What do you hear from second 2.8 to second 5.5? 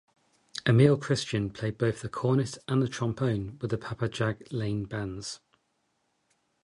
trombone with the Papa Jack Laine bands.